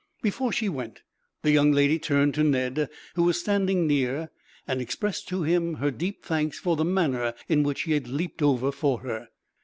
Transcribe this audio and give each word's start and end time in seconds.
Before 0.23 0.51
she 0.51 0.67
went, 0.67 1.03
the 1.43 1.51
young 1.51 1.73
lady 1.73 1.99
turned 1.99 2.33
to 2.33 2.43
Ned, 2.43 2.89
who 3.13 3.21
was 3.21 3.39
standing 3.39 3.85
near, 3.85 4.31
and 4.67 4.81
expressed 4.81 5.27
to 5.27 5.43
him 5.43 5.75
her 5.75 5.91
deep 5.91 6.25
thanks 6.25 6.57
for 6.57 6.75
the 6.75 6.83
manner 6.83 7.35
in 7.47 7.61
which 7.61 7.83
he 7.83 7.91
had 7.91 8.07
leapt 8.07 8.41
over 8.41 8.71
for 8.71 9.01
her. 9.01 9.27